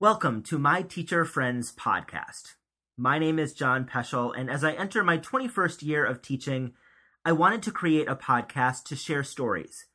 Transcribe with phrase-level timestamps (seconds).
[0.00, 2.54] Welcome to My Teacher Friends podcast.
[2.96, 6.74] My name is John Peschel, and as I enter my 21st year of teaching,
[7.24, 9.86] I wanted to create a podcast to share stories,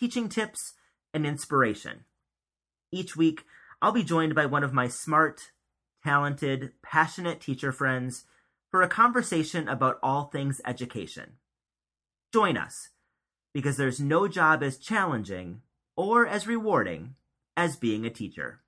[0.00, 0.74] teaching tips,
[1.14, 2.06] and inspiration.
[2.90, 3.44] Each week,
[3.80, 5.52] I'll be joined by one of my smart,
[6.02, 8.24] talented, passionate teacher friends
[8.72, 11.34] for a conversation about all things education.
[12.32, 12.88] Join us,
[13.54, 15.60] because there's no job as challenging
[15.96, 17.14] or as rewarding
[17.56, 18.62] as being a teacher.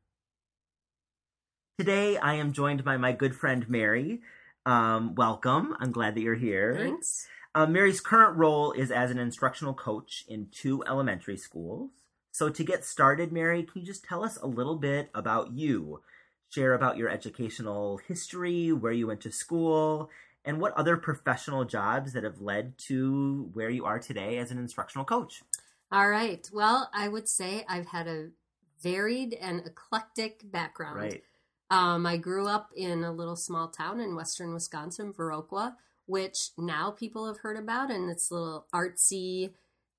[1.78, 4.20] Today, I am joined by my good friend Mary.
[4.66, 5.76] Um, welcome.
[5.78, 6.74] I'm glad that you're here.
[6.76, 7.28] Thanks.
[7.54, 11.90] Uh, Mary's current role is as an instructional coach in two elementary schools.
[12.32, 16.02] So, to get started, Mary, can you just tell us a little bit about you?
[16.50, 20.10] Share about your educational history, where you went to school,
[20.44, 24.58] and what other professional jobs that have led to where you are today as an
[24.58, 25.44] instructional coach.
[25.92, 26.50] All right.
[26.52, 28.30] Well, I would say I've had a
[28.82, 30.96] varied and eclectic background.
[30.96, 31.22] Right.
[31.70, 35.74] Um, I grew up in a little small town in western Wisconsin, Viroqua,
[36.06, 39.52] which now people have heard about, and it's a little artsy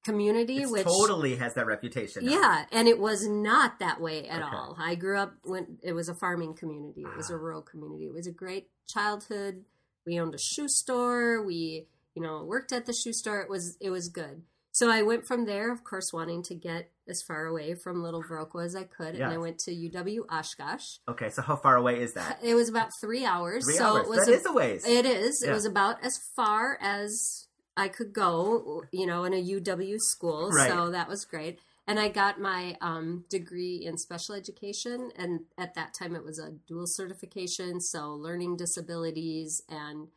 [0.04, 0.64] community.
[0.64, 2.26] It which totally has that reputation.
[2.26, 2.32] now.
[2.32, 4.56] yeah, and it was not that way at Okay.
[4.56, 4.76] all.
[4.80, 7.02] I grew up when it was a farming community.
[7.02, 7.38] It was a Ah.
[7.38, 8.06] rural community.
[8.08, 9.66] It was a great childhood.
[10.08, 11.44] We owned a shoe store.
[11.44, 13.42] We, you know, worked at the shoe store.
[13.42, 14.42] It was it was good.
[14.80, 18.24] So I went from there, of course, wanting to get as far away from Little
[18.24, 21.00] Viroqua as I could, and I went to UW Oshkosh.
[21.06, 22.40] Okay, so how far away is that?
[22.42, 23.66] It was about three hours.
[23.66, 24.06] Three so hours.
[24.06, 24.86] it was That a- is a ways.
[24.88, 25.44] it is.
[25.44, 30.50] It was about as far as I could go, you know, in a UW school.
[30.50, 30.72] Right.
[30.72, 31.60] So that was great.
[31.86, 35.12] And I got my um, degree in special education.
[35.18, 37.82] And at that time, it was a dual certification.
[37.82, 40.08] So learning disabilities and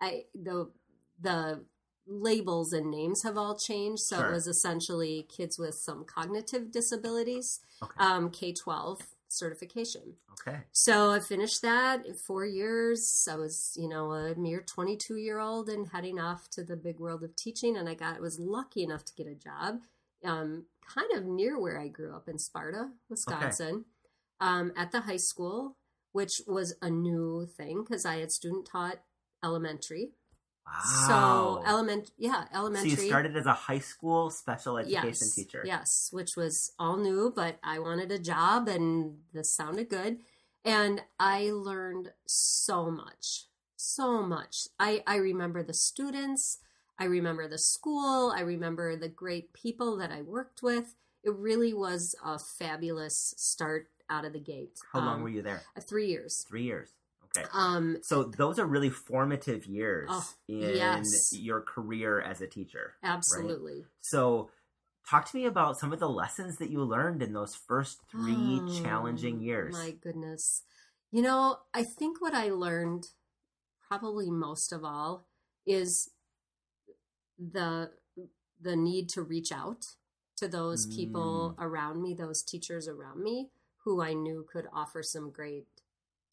[0.00, 0.70] I, the,
[1.20, 1.66] the
[2.06, 4.02] labels and names have all changed.
[4.02, 4.30] So Sure.
[4.30, 7.94] it was essentially kids with some cognitive disabilities, Okay.
[7.98, 10.16] um, K 12 certification.
[10.32, 10.62] okay.
[10.72, 13.26] So I finished that in four years.
[13.30, 16.98] I was, you know, a mere 22 year old and heading off to the big
[17.00, 17.76] world of teaching.
[17.76, 19.80] And I got, was lucky enough to get a job,
[20.24, 23.84] um, kind of near where I grew up in Sparta, Wisconsin,
[24.40, 25.76] um, at the high school,
[26.12, 29.00] which was a new thing because I had student taught
[29.44, 30.12] elementary.
[30.66, 31.60] Wow.
[31.62, 32.90] So element, yeah, elementary.
[32.90, 35.62] So you started as a high school special education yes, teacher.
[35.64, 40.18] Yes, which was all new, but I wanted a job and this sounded good.
[40.64, 43.44] And I learned so much,
[43.76, 44.66] so much.
[44.80, 46.58] I, I remember the students,
[46.98, 50.94] I remember the school, I remember the great people that I worked with.
[51.22, 54.78] It really was a fabulous start out of the gate.
[54.92, 55.62] How long Um, were you there?
[55.76, 56.44] uh, Three years.
[56.48, 56.90] Three years.
[57.38, 57.48] Okay.
[57.52, 61.32] Um, So those are really formative years Oh, in yes.
[61.32, 62.94] your career as a teacher.
[63.02, 63.84] absolutely.
[64.00, 64.50] So
[65.08, 68.60] talk to me about some of the lessons that you learned in those first three
[68.60, 69.74] Oh, challenging years.
[69.74, 70.62] My goodness.
[71.12, 73.06] You know, I think what I learned
[73.88, 75.26] probably most of all
[75.66, 76.10] is
[77.38, 77.90] the
[78.60, 79.84] the need to reach out
[80.36, 81.62] to those people Mm.
[81.62, 83.50] around me, those teachers around me
[83.84, 85.66] who I knew could offer some great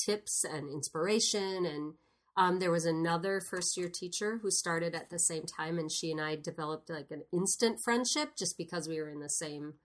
[0.06, 1.66] tips and inspiration.
[1.66, 1.94] And
[2.36, 6.10] um, there was another first year teacher who started at the same time and she
[6.10, 9.76] and i developed like an instant friendship just because we were in the same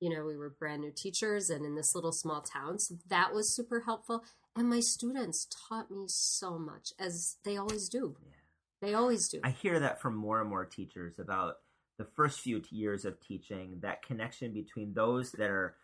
[0.00, 2.78] you know we were brand new teachers and in this little small town.
[2.78, 4.24] So that was super helpful.
[4.54, 8.16] And my students taught me so much as they always do.
[8.22, 8.88] Yeah.
[8.88, 9.40] they always do.
[9.44, 11.56] I hear that from more and more teachers about
[11.98, 15.76] the first few years of teaching, that connection between those that are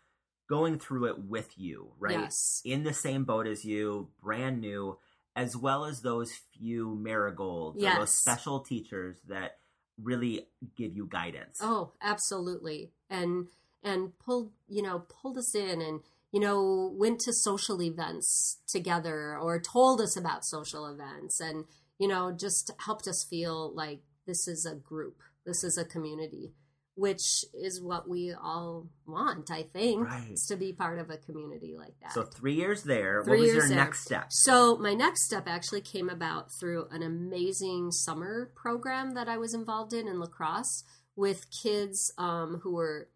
[0.48, 2.20] going through it with you, right?
[2.20, 4.98] yes In the same boat as you, brand new,
[5.34, 9.58] as well as those few marigolds or those special teachers that
[10.02, 11.58] really give you guidance.
[11.62, 12.92] Oh, absolutely.
[13.08, 13.48] And
[13.82, 16.00] and pulled, you know, pulled us in and
[16.32, 21.64] you know, went to social events together or told us about social events and
[21.98, 25.18] you know, just helped us feel like this is a group.
[25.46, 26.52] This is a community,
[26.94, 30.36] which is what we all want, I think, Right.
[30.48, 32.12] to be part of a community like that.
[32.12, 33.22] So three years there.
[33.24, 33.76] Three what was your there.
[33.76, 34.26] next step?
[34.30, 39.54] So my next step actually came about through an amazing summer program that I was
[39.54, 40.84] involved in in La Crosse
[41.16, 43.08] with kids um, who were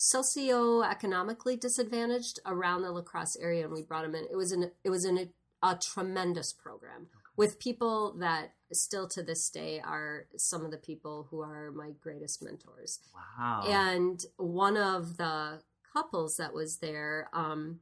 [0.00, 4.24] socioeconomically disadvantaged around the La Crosse area, and we brought them in.
[4.30, 5.30] It was an it was an,
[5.62, 7.08] a tremendous program
[7.40, 11.90] with people that still to this day are some of the people who are my
[11.98, 13.00] greatest mentors.
[13.14, 13.64] Wow.
[13.66, 17.80] And one of the couples that was there, um,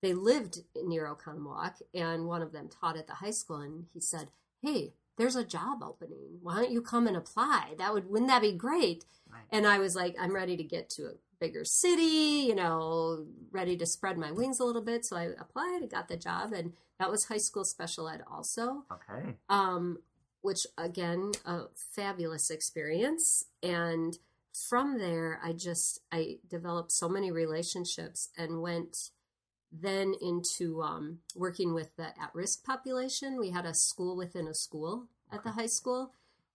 [0.00, 3.58] they lived near Oconomowoc, and one of them taught at the high school.
[3.58, 4.30] And he said,
[4.62, 6.38] "Hey, there's a job opening.
[6.40, 7.74] Why don't you come and apply?
[7.76, 9.44] That would wouldn't that be great?" Right.
[9.50, 11.04] And I was like, "I'm ready to get to
[11.40, 15.04] bigger city, you know, ready to spread my wings a little bit.
[15.04, 18.84] So I applied, and got the job, and that was high school special ed also.
[18.92, 19.34] Okay.
[19.48, 19.98] Um,
[20.42, 23.44] which again, a fabulous experience.
[23.62, 24.18] And
[24.52, 29.10] from there, I just I developed so many relationships and went
[29.72, 33.38] then into um, working with the at-risk population.
[33.38, 36.12] We had a school within a school at the high school,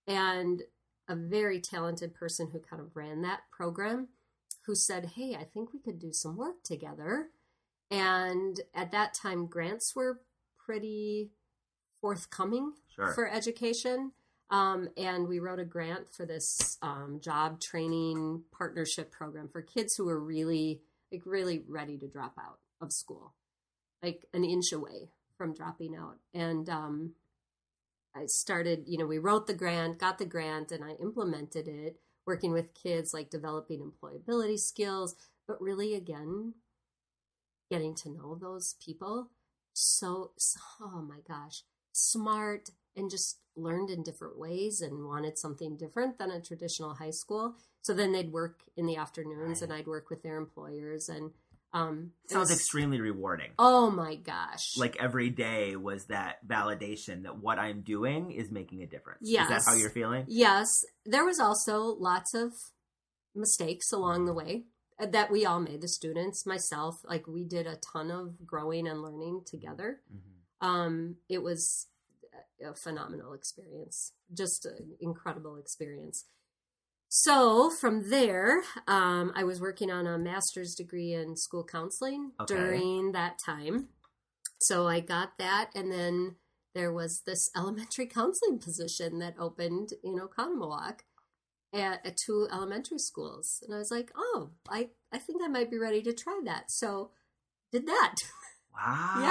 [0.08, 0.64] and
[1.08, 4.10] a very talented person who kind of ran that program
[4.66, 7.30] who said, Hey, I think we could do some work together.
[7.92, 10.20] And at that time, grants were
[10.58, 11.32] pretty
[12.02, 13.14] forthcoming Sure.
[13.14, 14.12] for education.
[14.50, 19.96] Um, and we wrote a grant for this um, job training partnership program for kids
[19.96, 20.82] who were really,
[21.12, 23.34] like, really ready to drop out of school,
[24.04, 26.18] like an inch away from dropping out.
[26.34, 27.16] And um,
[28.16, 31.98] I started, you know, we wrote the grant, got the grant, and I implemented it,
[32.26, 35.16] working with kids, like developing employability skills,
[35.48, 36.54] but really, again,
[37.70, 39.30] getting to know those people.
[39.74, 45.78] So, so oh my gosh, smart and just learned in different ways and wanted something
[45.78, 47.56] different than a traditional high school.
[47.82, 49.70] So then they'd work in the afternoons Right.
[49.70, 51.32] and I'd work with their employers and
[51.76, 53.52] um Sounds was- extremely rewarding.
[53.60, 54.78] Oh my gosh.
[54.78, 59.28] Like every day was that validation that what I'm doing is making a difference.
[59.28, 59.66] Is that Yes.
[59.68, 60.26] how you're feeling?
[60.28, 60.70] Yes,
[61.06, 62.54] there was also lots of
[63.36, 64.64] mistakes along the way
[65.00, 65.82] uh, that we all made.
[65.82, 70.02] The students, myself, like we did a ton of growing and learning together.
[70.12, 70.66] Mhm.
[70.66, 71.88] Um, it was
[72.66, 76.26] a phenomenal experience, just an incredible experience.
[77.18, 82.54] So from there, um, I was working on a master's degree in school counseling Okay.
[82.54, 83.88] during that time.
[84.60, 86.36] So I got that, and then
[86.74, 91.00] there was this elementary counseling position that opened in Oconomowoc
[91.74, 95.72] at, at two elementary schools, and I was like, "Oh, I I think I might
[95.72, 97.12] be ready to try that." So
[97.72, 98.16] did that.
[98.76, 99.22] Wow.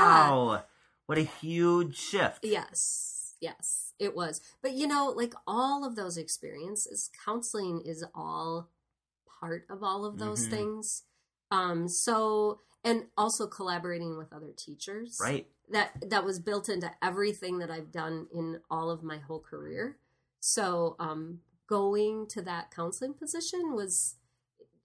[0.54, 0.60] yeah.
[1.04, 2.46] What a huge shift.
[2.46, 4.40] Yes, yes, it was.
[4.62, 8.70] But you know, like all of those experiences, counseling is all
[9.40, 10.50] part of all of those Mhm.
[10.50, 11.02] things.
[11.50, 15.18] Um, so and also collaborating with other teachers.
[15.20, 15.46] Right.
[15.70, 19.98] That that was built into everything that I've done in all of my whole career.
[20.40, 24.16] So um going to that counseling position was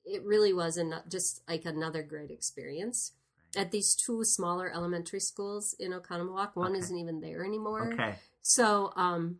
[0.05, 3.13] it really was an, just like another great experience
[3.55, 6.55] at these two smaller elementary schools in Oconomowoc.
[6.55, 6.79] One Okay.
[6.79, 7.93] isn't even there anymore.
[7.93, 8.15] Okay.
[8.49, 9.37] So, um,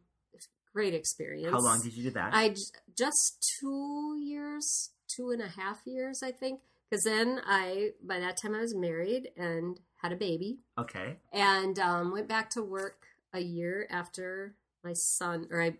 [0.71, 1.51] great experience.
[1.51, 2.29] How long did you do that?
[2.31, 2.55] I
[2.95, 6.61] just two years, two and a half years, I think.
[6.87, 11.17] Because then I, by that time, I was married and had a baby, okay.
[11.33, 15.73] and um, went back to work a year after my son, or I,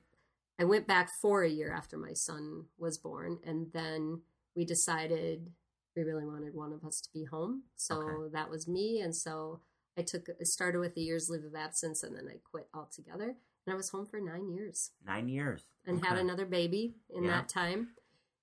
[0.60, 4.22] I went back for a year after my son was born, and then
[4.56, 5.52] we decided
[5.96, 7.64] we really wanted one of us to be home.
[7.76, 8.34] So Okay.
[8.34, 9.62] that was me, and so
[10.00, 13.36] I took I started with a year's leave of absence, and then I quit altogether,
[13.66, 15.64] and I was home for nine years Nine years.
[15.86, 17.32] and had another baby in Yeah.
[17.42, 17.90] that time.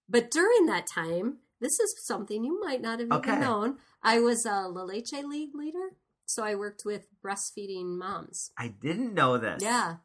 [0.08, 3.30] But during that time, this is something you might not have Okay.
[3.32, 3.78] even known.
[4.02, 8.52] I was a La Leche League leader, so I worked with breastfeeding moms.
[8.58, 9.62] I didn't know this.
[9.62, 9.96] Yeah.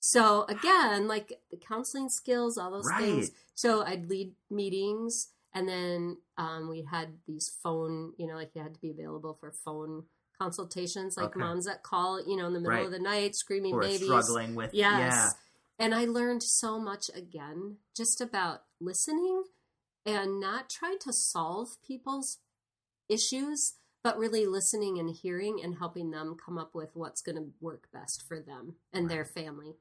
[0.00, 3.00] So again, like the counseling skills, all those Right.
[3.02, 3.30] things.
[3.54, 8.62] So I'd lead meetings, and then um, we had these phone, you know, like you
[8.62, 10.06] had to be available for phone
[10.38, 11.40] consultations, like Okay.
[11.40, 12.86] moms that call, you know, in the middle Right.
[12.86, 14.02] of the night, screaming are babies.
[14.02, 14.98] struggling with Yes.
[14.98, 15.30] yeah.
[15.78, 19.44] And I learned so much again just about listening
[20.06, 22.38] and not trying to solve people's
[23.08, 27.52] issues, but really listening and hearing and helping them come up with what's going to
[27.60, 29.74] work best for them and their family.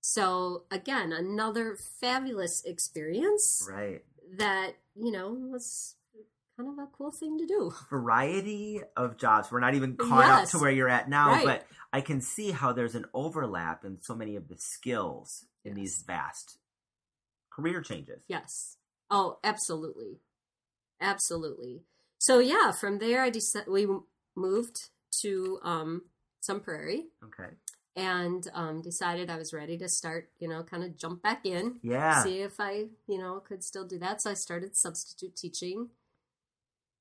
[0.00, 4.04] So, again, another fabulous experience Right.
[4.30, 5.96] that, you know, was
[6.58, 7.72] kind of a cool thing to do.
[7.88, 9.50] Variety of jobs.
[9.50, 11.44] We're not even caught up to where you're at now, Right.
[11.44, 15.74] but I can see how there's an overlap in so many of the skills in
[15.74, 16.58] these vast
[17.50, 18.22] career changes.
[18.28, 18.76] Yes.
[19.10, 20.18] Oh, absolutely.
[21.00, 21.82] Absolutely.
[22.18, 23.86] So yeah, from there I decided we
[24.36, 24.90] moved
[25.22, 26.02] to um
[26.40, 27.54] Sun Prairie Okay.
[27.96, 31.78] and um decided I was ready to start, you know, kind of jump back in,
[31.82, 32.22] Yeah.
[32.24, 34.20] see if I, you know, could still do that.
[34.22, 35.90] So I started substitute teaching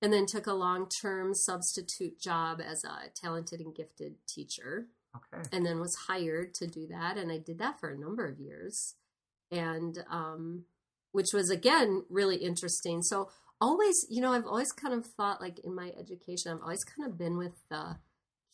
[0.01, 5.47] and then took a long-term substitute job as a talented and gifted teacher Okay.
[5.51, 8.39] and then was hired to do that and i did that for a number of
[8.39, 8.95] years
[9.49, 10.65] and um
[11.11, 15.57] which was again really interesting so always you know i've always kind of thought like
[15.59, 17.97] in my education i've always kind of been with the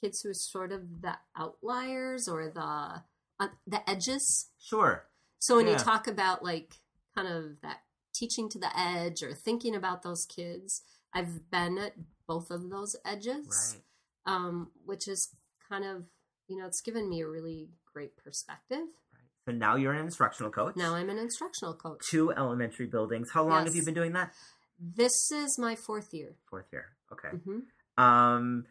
[0.01, 3.01] kids who are sort of the outliers or the
[3.39, 5.05] uh, the edges Sure.
[5.39, 5.73] so when Yeah.
[5.73, 6.75] you talk about like
[7.15, 7.79] kind of that
[8.13, 10.83] teaching to the edge or thinking about those kids.
[11.13, 11.93] I've been at
[12.27, 14.33] both of those edges, Right.
[14.33, 15.35] um, which is
[15.69, 16.03] kind of,
[16.47, 18.79] you know, it's given me a really great perspective.
[19.13, 19.21] Right.
[19.45, 20.75] So now you're an instructional coach.
[20.75, 21.99] Now I'm an instructional coach.
[22.09, 23.31] two elementary buildings.
[23.31, 24.33] How long have you been doing that?
[24.79, 26.35] This is my fourth year.
[26.49, 26.95] Fourth year.
[27.11, 27.29] Okay.
[27.29, 27.59] hmm
[28.01, 28.65] Um,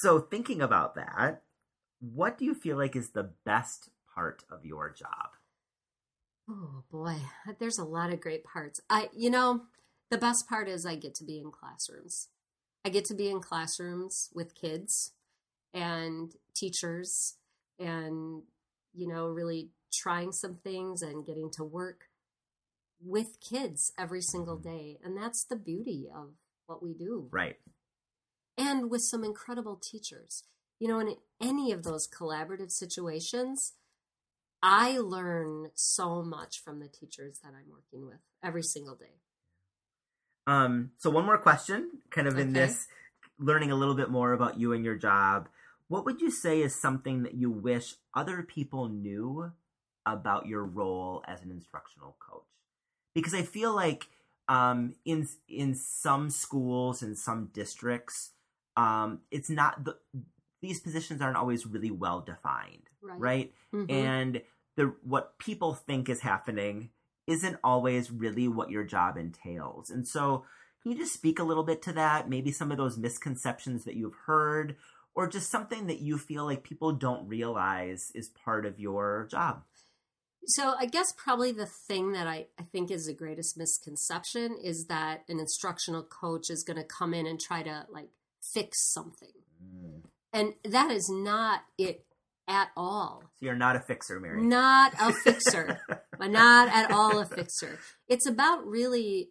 [0.00, 1.42] so thinking about that,
[2.00, 5.30] what do you feel like is the best part of your job?
[6.48, 7.16] Oh boy,
[7.58, 8.80] there's a lot of great parts.
[8.90, 9.62] I, you know,
[10.12, 12.28] the best part is I get to be in classrooms.
[12.84, 15.12] I get to be in classrooms with kids
[15.72, 17.36] and teachers
[17.78, 18.42] and,
[18.92, 22.10] you know, really trying some things and getting to work
[23.02, 24.68] with kids every single mm-hmm.
[24.68, 24.98] day.
[25.02, 26.32] And that's the beauty of
[26.66, 27.28] what we do.
[27.30, 27.56] Right.
[28.58, 30.44] And with some incredible teachers.
[30.78, 33.72] You know, in any of those collaborative situations,
[34.62, 39.22] I learn so much from the teachers that I'm working with every single day.
[40.46, 42.66] Um, so one more question, kind of in Okay.
[42.66, 42.88] this
[43.38, 45.48] learning a little bit more about you and your job.
[45.88, 49.52] What would you say is something that you wish other people knew
[50.06, 52.44] about your role as an instructional coach?
[53.14, 54.08] Because I feel like
[54.48, 58.30] um, in in some schools in some districts,
[58.76, 59.98] um, it's not the
[60.60, 63.18] these positions aren't always really well defined, Right.
[63.20, 63.54] right?
[63.72, 63.90] Mhm.
[63.90, 64.42] and
[64.76, 66.90] the what people think is happening
[67.26, 69.90] isn't always really what your job entails.
[69.90, 70.44] And so,
[70.82, 72.28] can you just speak a little bit to that?
[72.28, 74.76] Maybe some of those misconceptions that you've heard,
[75.14, 79.62] or just something that you feel like people don't realize is part of your job.
[80.46, 84.86] So I guess probably the thing that I, I think is the greatest misconception is
[84.86, 88.08] that an instructional coach is going to come in and try to like
[88.52, 89.28] fix something.
[89.64, 90.00] Mm.
[90.32, 92.04] And that is not it
[92.48, 93.22] at all.
[93.38, 94.42] So you're not a fixer, Mary.
[94.42, 95.80] Not a fixer.
[96.30, 97.78] not at all a fixer.
[98.08, 99.30] It's about really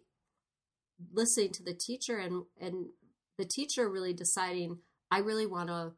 [1.12, 2.86] listening to the teacher and and
[3.38, 4.78] the teacher really deciding
[5.10, 5.92] I really want to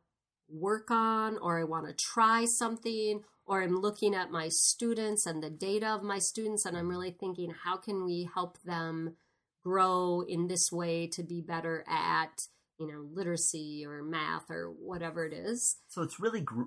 [0.48, 5.42] work on or I want to try something or I'm looking at my students and
[5.42, 9.16] the data of my students and I'm really thinking how can we help them
[9.62, 12.46] grow in this way to be better at
[12.78, 16.64] you know literacy or math or whatever it is So it's really gr-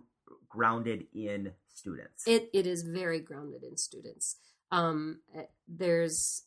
[0.49, 2.27] grounded in students.
[2.27, 4.37] it it is very grounded in students.
[4.71, 6.43] Um, eh, there's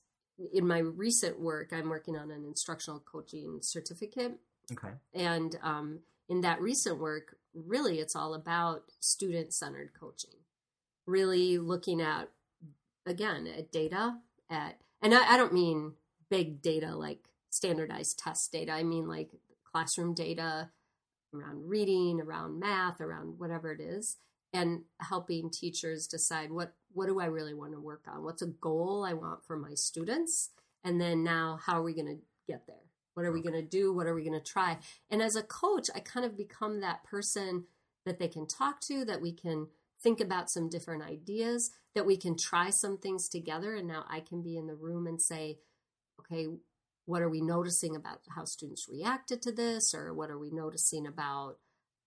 [0.52, 4.38] in my recent work, I'm working on an instructional coaching certificate,
[4.72, 4.94] okay.
[5.14, 10.30] and um, in that recent work, really, it's all about student centered coaching.
[11.06, 12.30] Really looking at
[13.06, 14.16] again at data
[14.48, 15.94] at, and I, I don't mean
[16.30, 17.18] big data like
[17.50, 18.72] standardized test data.
[18.72, 19.30] I mean like
[19.70, 20.70] classroom data
[21.34, 24.16] around reading, around math, around whatever it is,
[24.52, 28.24] and helping teachers decide what what do I really want to work on?
[28.24, 30.50] What's a goal I want for my students?
[30.82, 32.18] And then now how are we going to
[32.48, 32.76] get there?
[33.14, 33.92] What are we going to do?
[33.92, 34.78] What are we going to try?
[35.10, 37.64] And as a coach, I kind of become that person
[38.06, 39.68] that they can talk to, that we can
[40.02, 43.74] think about some different ideas, that we can try some things together.
[43.74, 45.58] And now I can be in the room and say,
[46.20, 46.48] okay,
[47.10, 49.92] what are we noticing about how students reacted to this?
[49.92, 51.56] Or what are we noticing about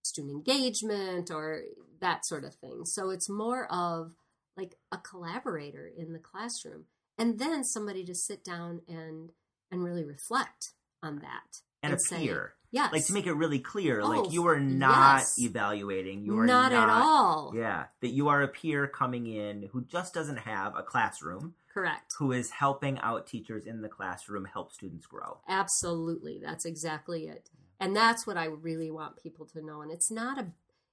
[0.02, 1.64] student engagement or
[2.00, 2.86] that sort of thing?
[2.86, 4.14] So it's more of
[4.56, 6.86] like a collaborator in the classroom
[7.18, 9.32] and then somebody to sit down and
[9.72, 12.54] and really reflect on that And, a say, peer.
[12.74, 15.40] Yes Like to make it really clear, Oh, like you are not yes.
[15.40, 16.26] evaluating.
[16.26, 20.14] You are not, at all Yeah, that you are a peer coming in who just
[20.14, 25.06] doesn't have a classroom, correct who is helping out teachers in the classroom help students
[25.06, 25.38] grow.
[25.48, 27.50] absolutely that's exactly it
[27.80, 30.46] and that's what i really want people to know and it's not a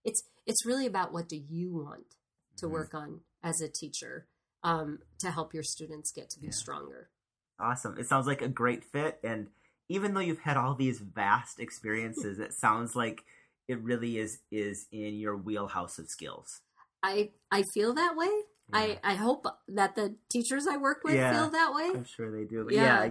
[0.05, 2.15] it's it's really about what do you want
[2.57, 2.71] to Mhm.
[2.71, 4.27] work on as a teacher
[4.63, 6.53] um, to help your students get to be Yeah.
[6.53, 7.11] stronger
[7.59, 7.99] Awesome.
[7.99, 9.21] It sounds like a great fit.
[9.23, 9.49] And
[9.91, 13.25] even though you've had all these vast experiences, it sounds like
[13.69, 16.61] it really is is in your wheelhouse of skills.
[17.03, 18.31] i i feel that way
[18.73, 21.33] I, I hope that the teachers I work with Yeah.
[21.33, 21.91] feel that way.
[21.93, 22.69] I'm sure they do.
[22.71, 23.05] Yeah.
[23.05, 23.11] Yeah.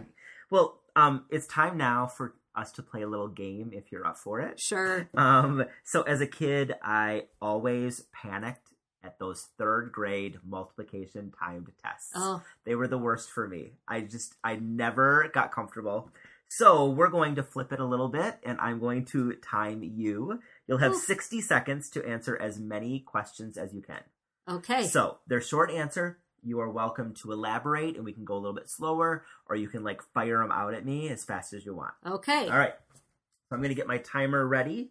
[0.49, 4.17] Well, um, it's time now for us to play a little game if you're up
[4.17, 4.57] for it.
[4.57, 5.09] Sure.
[5.17, 8.69] Um, so as a kid, I always panicked
[9.03, 12.13] at those third grade multiplication timed tests.
[12.15, 13.73] Oh, They were the worst for me.
[13.85, 16.09] I just, I never got comfortable.
[16.51, 20.39] So we're going to flip it a little bit and I'm going to time you.
[20.67, 20.97] You'll have Oh.
[20.99, 24.01] 60 seconds to answer as many questions as you can.
[24.47, 24.87] okay.
[24.87, 28.55] So their short answer, you are welcome to elaborate and we can go a little
[28.55, 31.75] bit slower or you can like fire them out at me as fast as you
[31.75, 31.93] want.
[32.05, 32.49] okay.
[32.49, 32.73] All right.
[32.95, 34.89] So I'm going to get my timer ready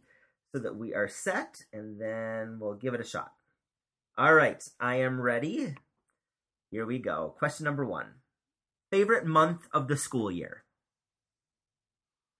[0.53, 3.33] so that we are set and then we'll give it a shot.
[4.17, 4.63] All right.
[4.79, 5.75] I am ready.
[6.71, 7.35] Here we go.
[7.39, 8.07] Question number one
[8.93, 10.63] Favorite month of the school year?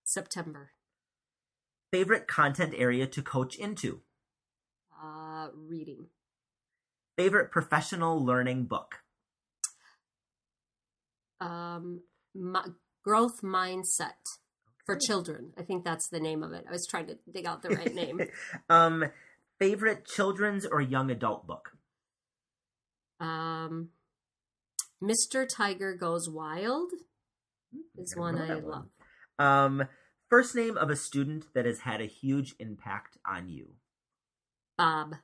[0.09, 0.71] September.
[1.91, 4.01] Favorite content area to coach into?
[5.01, 6.07] Uh, reading.
[7.15, 9.03] Favorite professional learning book?
[11.39, 12.01] Um,
[12.33, 12.65] my,
[13.03, 14.37] growth mindset
[14.83, 15.53] for children.
[15.57, 16.65] I think that's the name of it.
[16.67, 18.21] I was trying to dig out the right name.
[18.69, 19.05] um,
[19.59, 21.73] favorite children's or young adult book?
[23.19, 23.89] Um,
[25.03, 25.47] Mr.
[25.47, 26.93] Tiger Goes Wild
[27.95, 28.85] is I one I that love.
[29.37, 29.87] Um,
[30.29, 33.75] first name of a student that has had a huge impact on you.
[34.77, 35.15] Bob.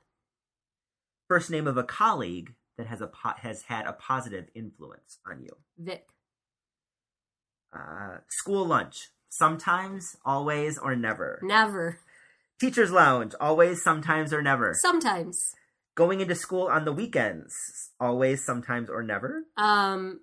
[1.28, 5.42] First name of a colleague that has a po- has had a positive influence on
[5.42, 5.56] you.
[5.78, 6.06] Vic.
[7.74, 9.08] Uh, school lunch.
[9.28, 11.40] Sometimes, always, or never.
[11.42, 11.98] Never.
[12.60, 13.34] Teacher's lounge.
[13.40, 14.72] Always, sometimes, or never.
[14.80, 15.38] Sometimes.
[15.94, 17.54] Going into school on the weekends.
[18.00, 19.44] Always, sometimes, or never.
[19.56, 20.20] Um,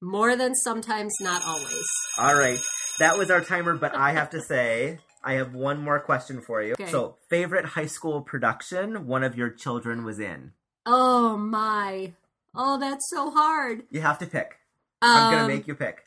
[0.00, 1.86] more than sometimes, not always.
[2.18, 2.58] All right.
[2.98, 6.62] That was our timer, but I have to say, I have one more question for
[6.62, 6.72] you.
[6.72, 6.86] Okay.
[6.90, 10.52] So, favorite high school production one of your children was in?
[10.84, 12.12] Oh my.
[12.54, 13.82] Oh, that's so hard.
[13.90, 14.56] You have to pick.
[15.00, 16.04] I'm going Um, to make you pick.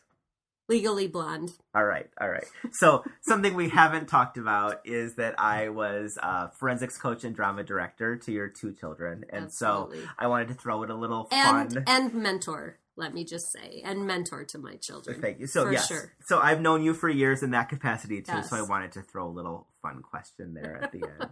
[0.67, 1.51] Legally Blonde.
[1.75, 2.45] All right, all right.
[2.71, 7.63] So something we haven't talked about is that I was a forensics coach and drama
[7.63, 11.73] director to your two children, and so I wanted to throw in a little And
[11.73, 11.83] fun.
[11.87, 12.77] and mentor.
[12.97, 15.21] Let me just say, and mentor to my children.
[15.21, 15.47] Thank you.
[15.47, 16.11] So yes, sure.
[16.25, 18.43] so I've known you for years in that capacity too.
[18.43, 21.29] So I wanted to throw a little fun question there at the end.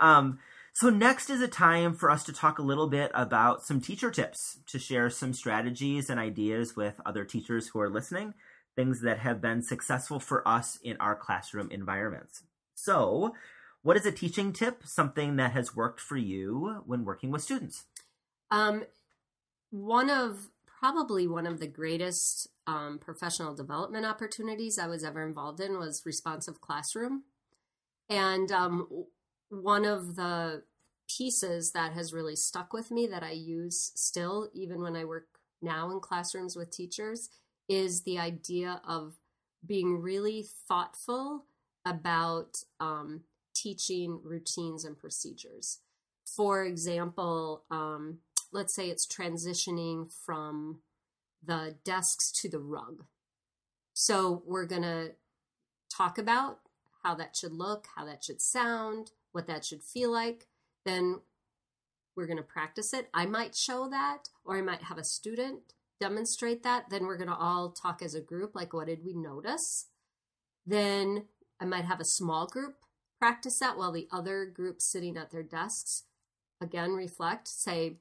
[0.00, 0.38] Um,
[0.74, 4.10] so next is a time for us to talk a little bit about some teacher
[4.10, 8.32] tips to share some strategies and ideas with other teachers who are listening,
[8.74, 12.42] things that have been successful for us in our classroom environments.
[12.74, 13.34] So,
[13.82, 14.82] what is a teaching tip?
[14.86, 17.84] Something that has worked for you when working with students?
[18.50, 18.84] Um,
[19.70, 20.48] one of
[20.82, 26.02] probably one of the greatest um, professional development opportunities I was ever involved in was
[26.04, 27.22] responsive classroom,
[28.10, 29.04] and um,
[29.48, 30.64] one of the
[31.08, 35.26] pieces that has really stuck with me that I use still, even when I work
[35.60, 37.30] now in classrooms with teachers,
[37.68, 39.14] is the idea of
[39.64, 41.44] being really thoughtful
[41.86, 43.20] about um,
[43.54, 45.78] teaching routines and procedures.
[46.24, 48.18] For example, um,
[48.52, 50.80] let's say it's transitioning from
[51.44, 53.04] the desks to the rug.
[53.94, 55.12] So we're going to
[55.94, 56.60] talk about
[57.02, 60.46] how that should look, how that should sound, what that should feel like.
[60.84, 61.20] Then
[62.16, 63.08] we're going to practice it.
[63.12, 66.90] I might show that, or I might have a student demonstrate that.
[66.90, 69.86] Then we're going to all talk as a group like, what did we notice?
[70.66, 71.26] Then
[71.60, 72.74] I might have a small group
[73.20, 76.02] practice that while the other group sitting at their desks
[76.60, 77.98] again reflect, say,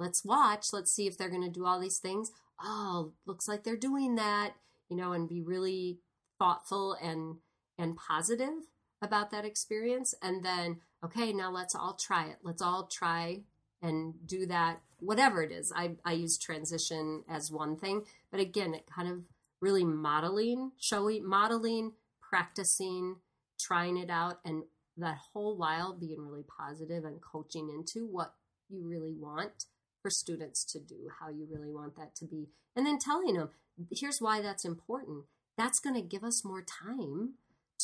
[0.00, 2.32] let's watch, let's see if they're going to do all these things.
[2.60, 4.54] Oh, looks like they're doing that,
[4.88, 5.98] you know, and be really
[6.38, 7.36] thoughtful and
[7.78, 8.66] and positive
[9.02, 12.38] about that experience and then okay, now let's all try it.
[12.42, 13.40] Let's all try
[13.82, 15.72] and do that whatever it is.
[15.74, 19.20] I I use transition as one thing, but again, it kind of
[19.60, 23.16] really modeling, showing modeling, practicing,
[23.58, 24.64] trying it out and
[24.96, 28.34] that whole while being really positive and coaching into what
[28.68, 29.66] you really want
[30.02, 32.48] for students to do, how you really want that to be.
[32.76, 33.50] And then telling them,
[33.90, 35.24] here's why that's important.
[35.56, 37.34] That's going to give us more time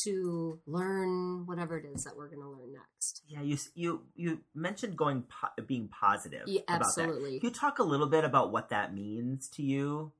[0.03, 3.23] to learn whatever it is that we're going to learn next.
[3.27, 6.43] Yeah, you you you mentioned going po- being positive.
[6.45, 6.85] Yeah, about that.
[6.85, 7.39] absolutely.
[7.39, 10.11] Can you talk a little bit about what that means to you?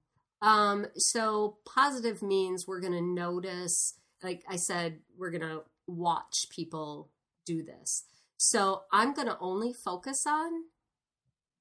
[0.41, 6.47] Um, so positive means we're going to notice, like I said, we're going to watch
[6.51, 7.09] people
[7.45, 8.03] do this.
[8.37, 10.51] So I'm going to only focus on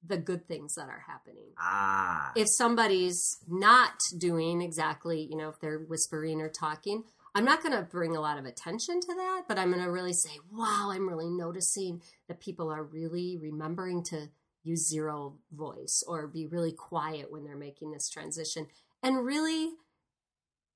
[0.07, 1.51] the good things that are happening.
[1.59, 7.03] Ah, If somebody's not doing exactly, you know, if they're whispering or talking,
[7.35, 9.91] I'm not going to bring a lot of attention to that, but I'm going to
[9.91, 14.29] really say, wow, I'm really noticing that people are really remembering to
[14.63, 18.67] use zero voice or be really quiet when they're making this transition.
[19.03, 19.71] And really,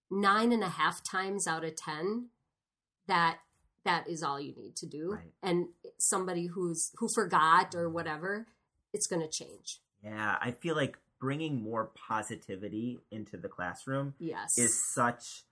[0.10, 2.28] nine and a half times out of 10,
[3.08, 3.40] that
[3.84, 5.14] that is all you need to do.
[5.14, 5.34] Right.
[5.42, 8.48] And somebody who's who forgot or whatever,
[8.94, 9.80] it's going to change.
[10.04, 10.38] yeah.
[10.42, 11.92] I feel like bringing more
[12.36, 14.58] positivity into the classroom Yes.
[14.58, 15.44] is such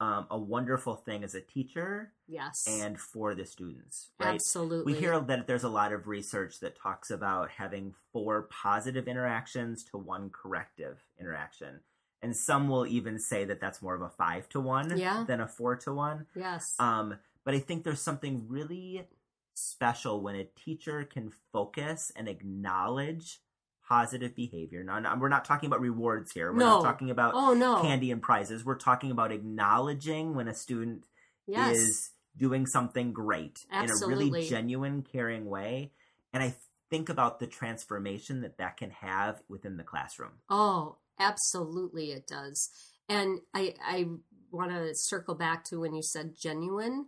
[0.00, 2.66] um, a wonderful thing as a teacher yes.
[2.68, 4.10] and for the students.
[4.20, 4.34] Right.
[4.34, 4.92] Absolutely.
[4.92, 9.84] We hear that there's a lot of research that talks about having four positive interactions
[9.84, 11.80] to one corrective interaction.
[12.22, 15.24] And some will even say that that's more of a five to one Yeah.
[15.26, 16.26] than a four to one.
[16.34, 16.74] Yes.
[16.78, 19.06] Um, but I think there's something really
[19.54, 23.40] special when a teacher can focus and acknowledge
[23.86, 24.82] positive behavior.
[24.82, 26.52] Now, we're not talking about rewards here.
[26.52, 26.76] We're No.
[26.78, 27.82] not talking about Oh no.
[27.82, 28.64] candy and prizes.
[28.64, 31.06] We're talking about acknowledging when a student
[31.46, 31.76] yes.
[31.76, 35.92] is doing something great in a really genuine, caring way.
[36.32, 36.56] And I
[36.90, 40.32] think about the transformation that that can have within the classroom.
[40.48, 42.70] Oh, absolutely it does.
[43.08, 44.06] And I I
[44.50, 47.06] want to circle back to when you said genuine.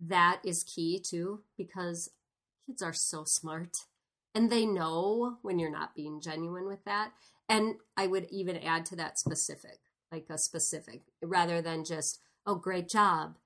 [0.00, 2.10] That is key too because
[2.66, 3.78] kids are so smart
[4.34, 7.12] and they know when you're not being genuine with that.
[7.48, 9.80] And I would even add to that specific,
[10.12, 13.36] like a specific rather than just, "Oh, great job."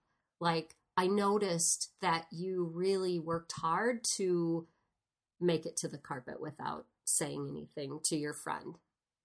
[0.40, 4.68] Like I noticed that you really worked hard to
[5.40, 8.78] make it to the carpet without saying anything to your friend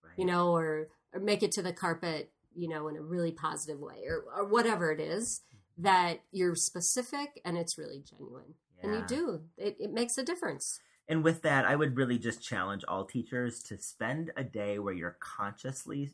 [0.03, 0.13] Right?
[0.17, 3.79] you know, or or make it to the carpet, you know, in a really positive
[3.79, 5.41] way, or or whatever it is
[5.79, 9.41] that you're specific and it's really genuine, and you do.
[9.57, 10.79] It it makes a difference.
[11.07, 14.93] And with that, I would really just challenge all teachers to spend a day where
[14.93, 16.11] you're consciously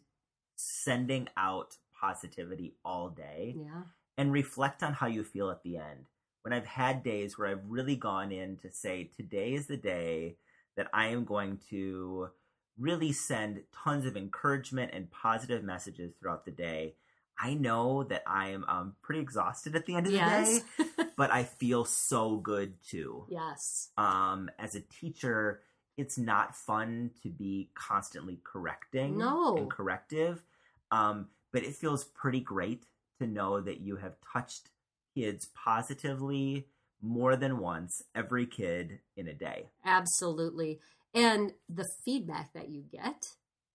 [0.55, 3.83] sending out positivity all day Yeah,
[4.17, 6.05] and reflect on how you feel at the end.
[6.43, 10.37] When I've had days where I've really gone in to say, today is the day
[10.77, 12.29] that I am going to
[12.77, 16.95] really send tons of encouragement and positive messages throughout the day.
[17.39, 21.05] I know that I am um, pretty exhausted at the end of yes, the day,
[21.17, 25.61] but I feel so good too yes, um, as a teacher,
[25.97, 29.55] it's not fun to be constantly correcting No.
[29.57, 30.43] and corrective.
[30.91, 32.83] Um, but it feels pretty great
[33.19, 34.69] to know that you have touched
[35.15, 36.67] kids positively
[37.01, 39.67] more than once, every kid in a day.
[39.85, 40.79] absolutely.
[41.13, 43.29] And the feedback that you get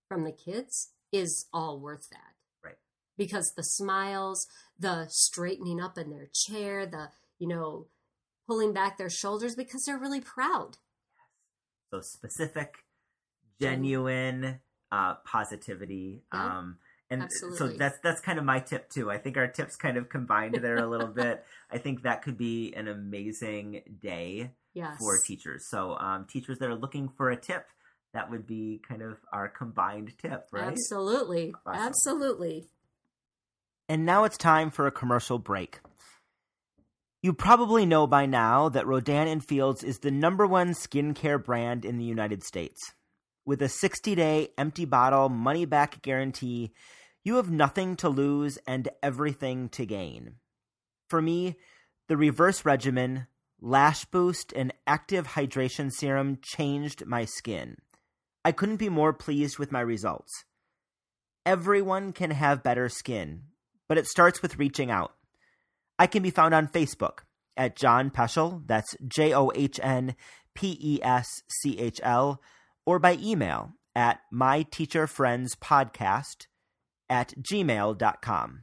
[0.08, 2.29] from the kids is all worth that.
[3.20, 4.46] Because the smiles,
[4.78, 7.86] the straightening up in their chair, the, you know,
[8.46, 10.78] pulling back their shoulders because they're really proud.
[11.90, 12.76] So specific,
[13.60, 16.22] genuine uh, positivity.
[16.32, 16.78] Yeah, um,
[17.10, 17.28] and
[17.58, 19.10] so that's that's kind of my tip too.
[19.10, 21.44] I think our tips kind of combined there a little bit.
[21.70, 24.96] I think that could be an amazing day Yes.
[24.98, 25.66] for teachers.
[25.68, 27.66] So um, teachers that are looking for a tip,
[28.14, 30.68] that would be kind of our combined tip, right?
[30.68, 31.54] Absolutely.
[31.66, 31.82] Awesome.
[31.82, 32.68] Absolutely.
[33.90, 35.80] And now it's time for a commercial break.
[37.24, 41.84] You probably know by now that Rodan and Fields is the number one skincare brand
[41.84, 42.92] in the United States.
[43.44, 46.72] With a 60 day empty bottle money back guarantee,
[47.24, 50.36] you have nothing to lose and everything to gain.
[51.08, 51.56] For me,
[52.06, 53.26] the reverse regimen,
[53.60, 57.78] Lash Boost, and Active Hydration Serum changed my skin.
[58.44, 60.44] I couldn't be more pleased with my results.
[61.44, 63.49] Everyone can have better skin,
[63.90, 65.14] but it starts with reaching out.
[65.98, 67.24] I can be found on Facebook
[67.56, 70.14] at John Peschel, that's J O H N
[70.54, 72.40] P E S C H L,
[72.86, 76.46] or by email at myteacherfriendspodcast
[77.08, 78.62] at gmail.com.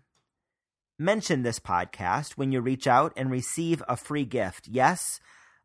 [0.97, 4.69] Mention this podcast when you reach out and receive a free gift.
[4.71, 5.19] Yes,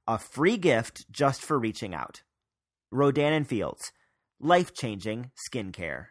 [0.09, 2.25] a free gift just for reaching out.
[2.91, 3.93] Rodan and Fields,
[4.41, 6.07] life changing skincare.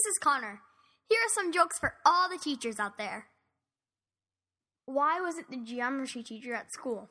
[0.00, 0.60] This is Connor.
[1.10, 3.26] Here are some jokes for all the teachers out there.
[4.86, 7.10] Why wasn't the geometry teacher at school?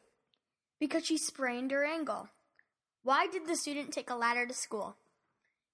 [0.79, 2.29] Because she sprained her ankle.
[3.03, 4.95] Why did the student take a ladder to school?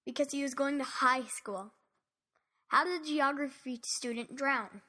[0.04, 1.72] Because he was going to high school.
[2.68, 4.82] How did the geography student drown?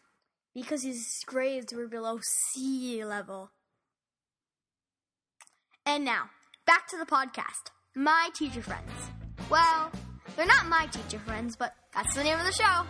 [0.54, 3.52] Because his grades were below sea level.
[5.86, 6.32] And now,
[6.66, 7.72] back to the podcast.
[7.96, 8.92] My teacher friends.
[9.50, 9.92] Well,
[10.38, 12.86] they're not my teacher friends, but that's the name of the show.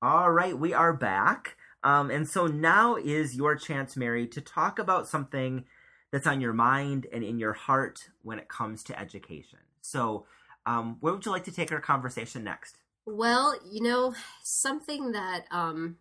[0.00, 1.56] All right, we are back.
[1.84, 5.64] Um, and so now is your chance, Mary, to talk about something
[6.10, 9.58] that's on your mind and in your heart when it comes to education.
[9.82, 10.26] So,
[10.64, 12.78] um, where would you like to take our conversation next?
[13.04, 15.96] Well, you know, something that um,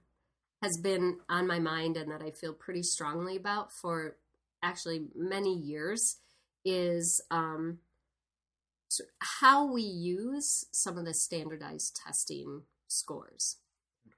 [0.62, 4.18] has been on my mind and that I feel pretty strongly about for
[4.64, 6.21] actually many years
[6.66, 7.80] is um,
[9.20, 13.58] how we use some of the standardized testing scores.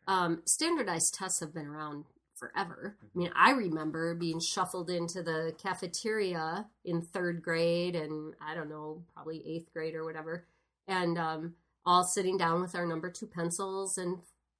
[0.07, 2.97] Um, standardized tests have been around forever.
[3.01, 8.69] I mean, I remember being shuffled into the cafeteria in third grade and I don't
[8.69, 10.45] know, probably eighth grade or whatever,
[10.87, 11.53] and um,
[11.85, 14.17] all sitting down with our number two pencils and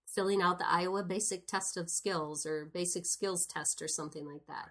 [0.07, 4.45] filling out the Iowa Basic Test of Skills or Basic Skills Test or something like
[4.47, 4.69] that.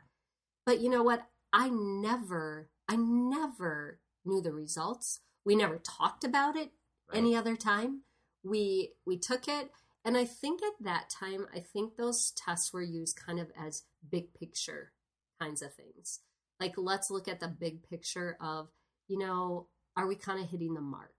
[0.65, 1.27] But you know what?
[1.53, 5.21] I never, I never knew the results.
[5.47, 6.73] We never talked about it
[7.13, 8.03] any other time.
[8.45, 9.71] we we took it
[10.05, 13.85] and I think at that time I think those tests were used kind of as
[14.11, 14.93] big picture
[15.41, 16.21] kinds of things.
[16.61, 18.69] Like let's look at the big picture of,
[19.09, 21.15] you know, are we kind of hitting the mark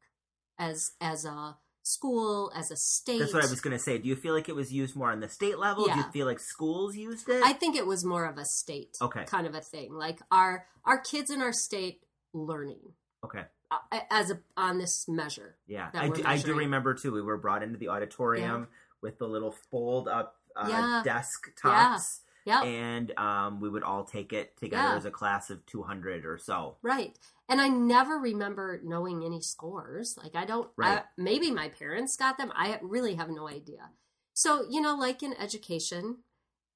[0.59, 3.19] as as a school, as a state?
[3.19, 3.97] That's what I was going to say.
[3.97, 5.87] Do you feel like it was used more on the state level?
[5.87, 5.93] Yeah.
[5.95, 7.43] Do you feel like schools used it?
[7.43, 9.25] I think it was more of a state Okay.
[9.25, 9.93] kind of a thing.
[9.93, 12.01] Like our our kids in our state
[12.33, 12.79] learning
[13.23, 13.43] okay.
[13.69, 15.55] uh, as a on this measure.
[15.67, 17.11] Yeah, I do, I do remember too.
[17.11, 18.67] We were brought into the auditorium
[19.01, 21.01] with the little fold up uh, Yeah.
[21.03, 21.71] desk Yeah.
[21.71, 22.61] tops, Yeah.
[22.63, 24.97] and um, we would all take it together Yeah.
[24.97, 26.77] as a class of two hundred or so.
[26.81, 27.17] Right.
[27.49, 30.17] And I never remember knowing any scores.
[30.21, 30.99] Like I don't Right.
[30.99, 32.51] I, maybe my parents got them.
[32.55, 33.91] I really have no idea.
[34.33, 36.17] So, you know, like in education,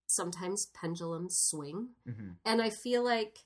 [0.08, 1.90] sometimes pendulums swing.
[2.06, 3.40] hmm And I feel like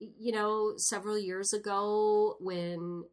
[0.00, 3.04] you know, several years ago when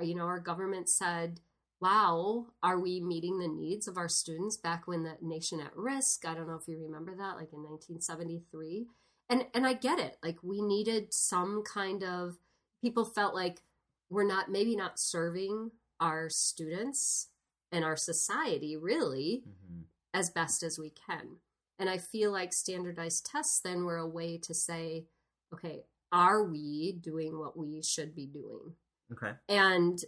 [0.00, 1.40] you know our government said,
[1.80, 6.26] "Wow, are we meeting the needs of our students?" back when the nation at risk,
[6.26, 8.86] I don't know if you remember that, like in 1973.
[9.28, 10.16] And and I get it.
[10.22, 12.38] Like we needed some kind of
[12.82, 13.62] people felt like
[14.10, 17.28] we're not maybe not serving our students
[17.72, 19.82] and our society really hmm
[20.16, 21.36] as best as we can.
[21.78, 25.04] And I feel like standardized tests then were a way to say,
[25.52, 28.72] okay, are we doing what we should be doing?
[29.12, 29.32] Okay.
[29.48, 30.02] And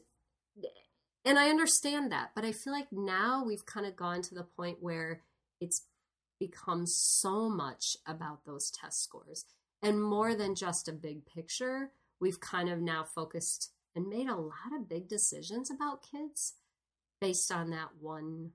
[1.28, 4.44] and I understand that, but I feel like now we've kind of gone to the
[4.44, 5.20] point where
[5.60, 5.82] it's
[6.40, 9.44] become so much about those test scores
[9.82, 11.90] and more than just a big picture.
[12.18, 16.54] We've kind of now focused and made a lot of big decisions about kids
[17.20, 18.52] based on that one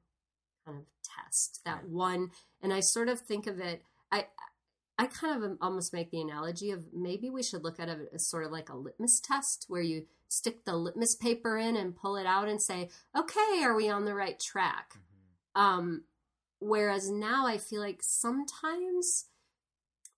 [0.66, 2.32] kind of test, that one.
[2.60, 4.26] And I sort of think of it, I,
[4.98, 8.30] I kind of almost make the analogy of maybe we should look at it as
[8.30, 12.16] sort of like a litmus test where you stick the litmus paper in and pull
[12.16, 14.96] it out and say, okay, are we on the right track?
[15.56, 16.04] Um,
[16.60, 19.26] whereas now I feel like sometimes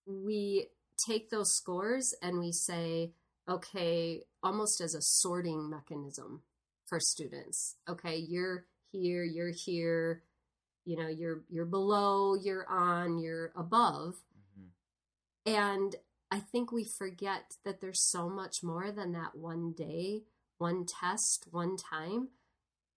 [0.05, 3.11] we take those scores and we say,
[3.49, 6.41] okay, almost as a sorting mechanism
[6.85, 7.75] for students.
[7.87, 10.23] Okay, you're here, you're here,
[10.85, 14.15] you know, you're you're below, you're on, you're above.
[15.45, 15.95] And
[16.31, 20.23] I think we forget that there's so much more than that one day,
[20.57, 22.29] one test, one time.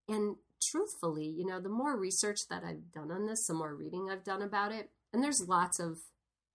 [0.09, 4.09] And truthfully, you know, the more research that I've done on this, the more reading
[4.11, 5.99] I've done about it, and there's lots of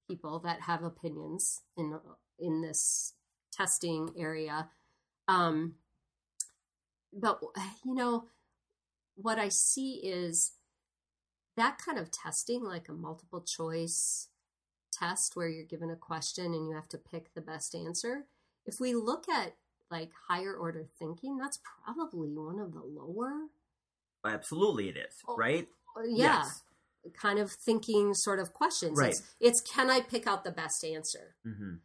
[0.07, 1.99] people that have opinions in
[2.39, 3.13] in this
[3.51, 4.69] testing area.
[5.27, 5.75] Um,
[7.13, 7.39] but
[7.85, 8.25] you know,
[9.15, 10.53] what I see is
[11.55, 14.27] that kind of testing, like a multiple choice
[14.99, 18.25] test where you're given a question and you have to pick the best answer.
[18.65, 19.55] If we look at
[19.91, 23.47] like higher order thinking, that's probably one of the lower,
[24.25, 25.15] Absolutely, it is.
[25.27, 25.67] Oh, right.
[25.97, 26.61] uh, yeah, Yes.
[27.13, 28.97] kind of thinking sort of questions.
[28.97, 29.09] Right.
[29.09, 31.35] It's, it's can I pick out the best answer?
[31.43, 31.75] hmm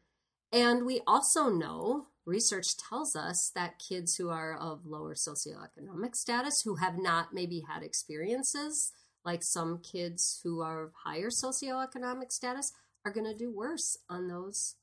[0.53, 6.63] And we also know research tells us that kids who are of lower socioeconomic status,
[6.63, 8.93] who have not maybe had experiences
[9.25, 12.73] like some kids who are of higher socioeconomic status,
[13.05, 14.77] are going to do worse on those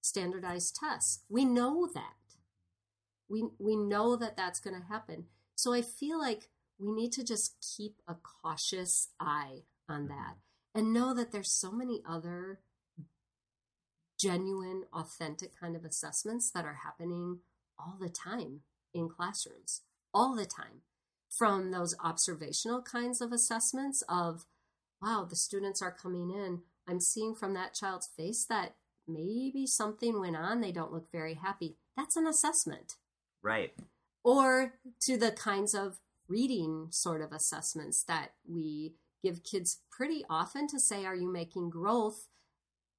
[0.00, 1.24] standardized tests.
[1.28, 2.14] We know that.
[3.28, 5.26] We, we know that that's going to happen.
[5.54, 10.08] So I feel like we need to just keep a cautious eye on mm-hmm.
[10.08, 10.36] that
[10.74, 12.60] and know that there's so many other
[14.18, 17.38] genuine, authentic kind of assessments that are happening
[17.78, 18.60] all the time
[18.94, 20.82] in classrooms, all the time.
[21.30, 24.46] From those observational kinds of assessments of,
[25.02, 26.62] wow, the students are coming in.
[26.88, 28.74] I'm seeing from that child's face that
[29.06, 30.60] maybe something went on.
[30.60, 31.76] They don't look very happy.
[31.96, 32.96] That's an assessment.
[33.42, 33.74] Right.
[34.24, 35.98] Or to the kinds of
[36.28, 41.70] reading sort of assessments that we give kids pretty often to say, are you making
[41.70, 42.28] growth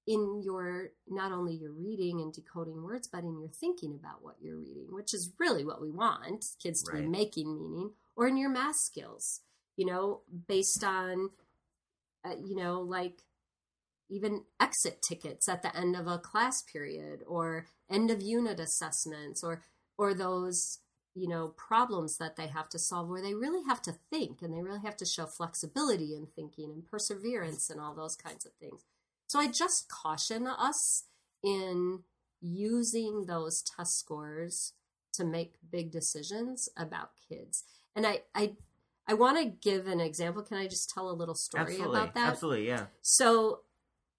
[0.08, 4.36] in your not only your reading and decoding words, but in your thinking about what
[4.42, 8.36] you're reading, which is really what we want kids to be making meaning, or in
[8.36, 9.42] your math skills,
[9.78, 11.30] you know, based on,
[12.26, 13.22] uh, you know, like
[14.10, 19.44] even exit tickets at the end of a class period or end of unit assessments
[19.44, 19.62] or
[19.98, 20.80] or those
[21.16, 24.54] you know problems that they have to solve where they really have to think and
[24.54, 28.52] they really have to show flexibility in thinking and perseverance and all those kinds of
[28.54, 28.86] things
[29.28, 31.06] so i just caution us
[31.44, 32.00] in
[32.42, 34.74] using those test scores
[35.14, 37.64] to make big decisions about kids
[37.96, 38.54] and i i
[39.08, 42.00] i want to give an example can i just tell a little story Absolutely.
[42.00, 42.68] about that Absolutely.
[42.68, 42.86] Yeah.
[43.02, 43.62] so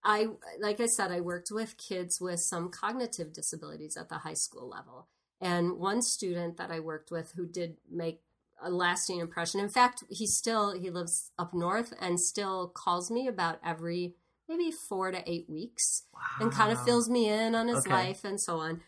[0.02, 0.28] I
[0.60, 4.68] like I said I worked with kids with some cognitive disabilities at the high school
[4.68, 5.08] level.
[5.40, 8.20] And one student that I worked with who did make
[8.62, 9.60] a lasting impression.
[9.60, 14.14] In fact, he still he lives up north and still calls me about every
[14.48, 16.20] maybe four to eight weeks wow.
[16.40, 17.90] and kind of fills me in on his Okay.
[17.90, 18.82] life and so on,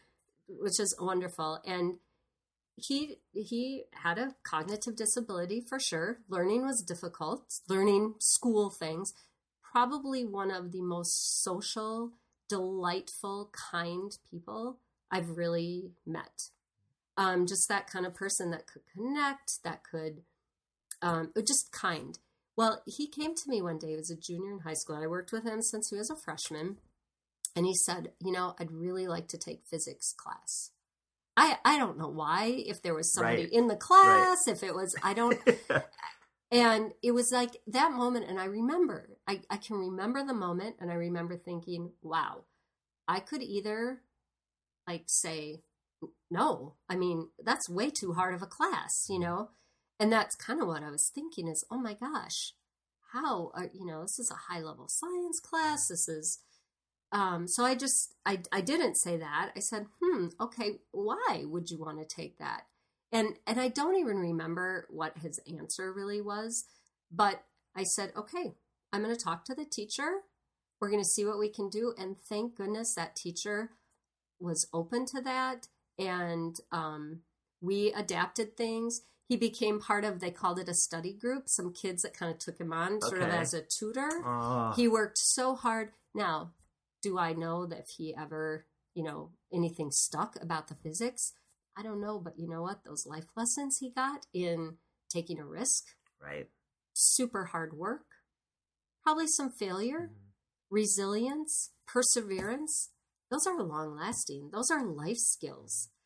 [0.49, 1.61] which is wonderful.
[1.65, 1.99] And
[2.77, 6.19] he he had a cognitive disability for sure.
[6.29, 7.45] Learning was difficult.
[7.69, 9.13] Learning school things.
[9.73, 12.13] Probably one of the most social,
[12.49, 14.77] delightful, kind people
[15.11, 16.51] I've really met.
[17.17, 20.23] Um, just that kind of person that could connect, that could
[21.01, 22.19] um, just kind.
[22.57, 23.91] Well, he came to me one day.
[23.91, 24.97] He was a junior in high school.
[25.03, 26.77] I worked with him since he was a freshman.
[27.57, 30.71] And he said, You know, I'd really like to take physics class.
[31.35, 33.53] I, I don't know why, if there was somebody Right.
[33.53, 35.39] in the class, if it was, I don't.
[36.53, 38.29] and it was like that moment.
[38.29, 40.77] And I remember, I, I can remember the moment.
[40.79, 42.45] And I remember thinking, wow,
[43.09, 44.03] I could either
[44.87, 45.63] like say,
[46.31, 49.51] no, I mean, that's way too hard of a class, you know?
[49.99, 52.53] And that's kind of what I was thinking is, oh my gosh,
[53.13, 55.89] how are, you know, this is a high level science class.
[55.89, 56.41] This is,
[57.13, 59.53] um, so I just, I, I didn't say that.
[59.57, 62.65] I said, hmm, okay, why would you want to take that?
[63.13, 66.65] And, and I don't even remember what his answer really was,
[67.11, 67.45] but
[67.77, 68.55] I said, okay,
[68.93, 70.21] I'm going to talk to the teacher.
[70.81, 71.95] We're going to see what we can do.
[71.99, 73.71] And thank goodness that teacher
[74.41, 75.69] was open to that.
[75.99, 77.21] And um,
[77.61, 79.03] we adapted things.
[79.29, 82.39] He became part of, they called it a study group, some kids that kind of
[82.39, 84.09] took him on sort of as a tutor.
[84.25, 85.93] Oh, He worked so hard.
[86.15, 86.53] Now,
[87.03, 91.33] do I know that if he ever, you know, anything stuck about the physics?
[91.77, 92.85] I don't know, but you know what?
[92.85, 94.77] Those life lessons he got in
[95.11, 95.85] taking a risk,
[96.23, 96.49] right.
[96.93, 98.05] super hard work,
[99.03, 100.75] probably some failure, mm-hmm.
[100.75, 102.91] resilience, perseverance,
[103.33, 104.51] those are long lasting.
[104.53, 105.89] Those are life skills.
[105.89, 105.99] Mm-hmm.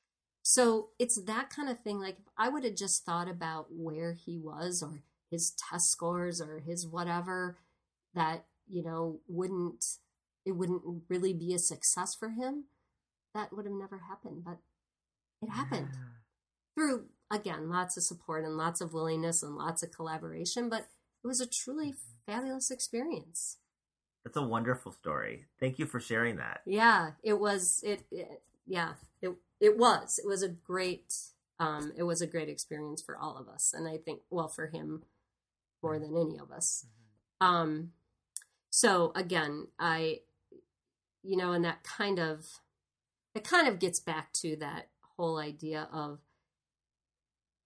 [0.42, 1.98] So it's that kind of thing.
[1.98, 6.40] Like if I would have just thought about where he was or his test scores
[6.40, 7.58] or his whatever,
[8.14, 9.84] that, you know, wouldn't,
[10.44, 12.66] it wouldn't really be a success for him.
[13.34, 14.44] That would have never happened.
[14.44, 14.58] But
[15.42, 15.90] it happened
[16.74, 20.68] through, again, lots of support and lots of willingness and lots of collaboration.
[20.68, 20.88] But
[21.22, 21.94] it was a truly
[22.26, 23.58] fabulous experience.
[24.24, 25.44] That's a wonderful story.
[25.60, 26.60] Thank you for sharing that.
[26.66, 27.80] Yeah, it was.
[27.84, 30.18] It, it yeah, it it was.
[30.22, 31.14] It was a great.
[31.58, 34.66] Um, it was a great experience for all of us, and I think, well, for
[34.66, 35.04] him
[35.82, 36.86] more than any of us.
[37.40, 37.92] Um,
[38.70, 40.20] so again, I,
[41.22, 42.46] you know, and that kind of,
[43.34, 46.18] it kind of gets back to that whole idea of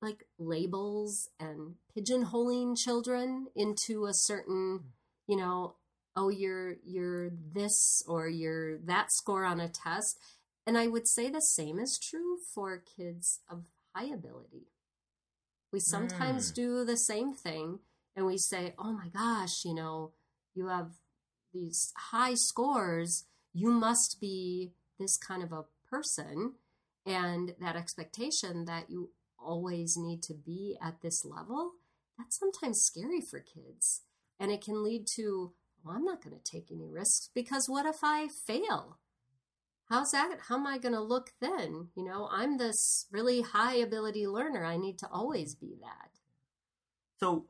[0.02, 4.80] like labels and pigeonholing children into a certain,
[5.26, 5.74] you know,
[6.16, 10.18] oh you're you're this or you're that score on a test.
[10.66, 14.68] And i would say the same is true for kids of high ability.
[15.72, 16.54] We sometimes Mm.
[16.54, 17.80] do the same thing
[18.16, 20.12] and we say oh my gosh you know
[20.54, 20.92] you have
[21.52, 23.24] these high scores.
[23.52, 26.54] You must be this kind of a person
[27.06, 31.72] and that expectation that you always need to be at this level
[32.18, 34.02] that's sometimes scary for kids
[34.38, 35.52] and it can lead to
[35.84, 38.98] well, I'm not going to take any risks because what if I fail?
[39.88, 40.38] How's that?
[40.48, 41.88] How am I going to look then?
[41.96, 44.64] You know, I'm this really high ability learner.
[44.64, 46.10] I need to always be that.
[47.18, 47.46] So,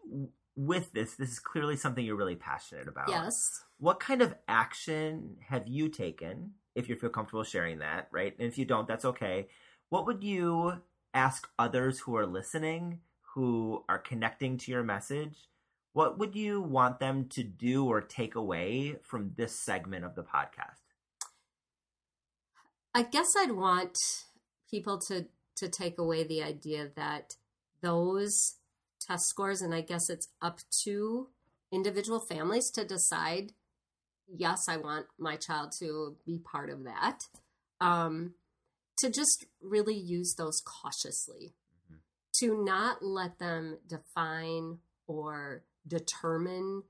[0.56, 3.08] with this, this is clearly something you're really passionate about.
[3.08, 3.62] Yes.
[3.78, 8.34] What kind of action have you taken, if you feel comfortable sharing that, right?
[8.38, 9.48] And if you don't, that's okay.
[9.88, 10.82] What would you
[11.14, 13.00] ask others who are listening,
[13.34, 15.48] who are connecting to your message?
[15.92, 20.22] What would you want them to do or take away from this segment of the
[20.22, 20.78] podcast?
[22.94, 23.96] I guess I'd want
[24.70, 27.36] people to to take away the idea that
[27.82, 28.56] those
[29.10, 31.28] test scores and I guess it's up to
[31.72, 33.52] individual families to decide
[34.32, 37.28] yes, I want my child to be part of that.
[37.80, 38.34] Um,
[38.98, 41.54] to just really use those cautiously,
[41.90, 42.00] Mhm.
[42.38, 46.84] to not let them define or determine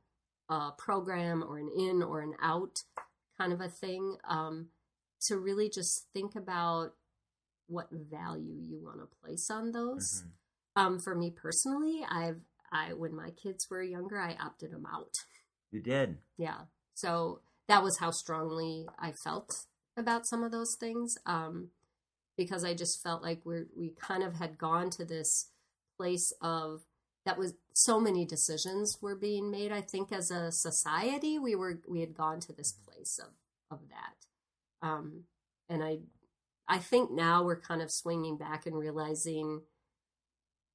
[0.51, 2.85] a program or an in or an out
[3.39, 4.19] kind of a thing.
[4.25, 4.73] Um,
[5.23, 6.97] to really just think about
[7.69, 10.23] what value you want to place on those.
[10.23, 10.33] Mhm.
[10.77, 12.43] Um, for me personally, I've
[12.73, 15.15] I when my kids were younger, I opted them out.
[15.71, 16.19] You did.
[16.37, 16.63] Yeah.
[16.95, 19.67] So that was how strongly I felt
[19.97, 21.17] about some of those things.
[21.27, 21.71] Um,
[22.37, 25.51] because I just felt like we're we kind of had gone to this
[25.97, 26.81] place of
[27.27, 29.73] that was so many decisions were being made.
[29.73, 33.35] I think as a society, we were we had gone to this place of
[33.71, 34.87] of that.
[34.87, 35.25] Um,
[35.69, 35.99] and I
[36.67, 39.63] I think now we're kind of swinging back and realizing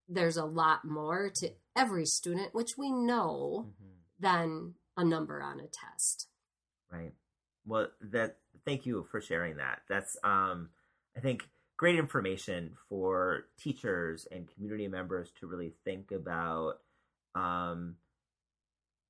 [0.07, 3.95] there's a lot more to every student, which we know, Mhm.
[4.19, 6.29] than a number on a test.
[6.91, 7.13] Right.
[7.65, 9.83] Well, that thank you for sharing that.
[9.87, 10.69] That's um
[11.15, 16.81] I think great information for teachers and community members to really think about
[17.33, 17.97] um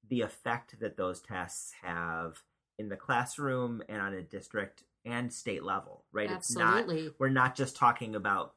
[0.08, 2.44] the effect that those tests have
[2.78, 6.30] in the classroom and on a district and state level, right?
[6.30, 6.98] Absolutely.
[7.00, 8.56] It's not we're not just talking about